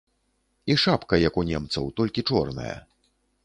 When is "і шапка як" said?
0.71-1.37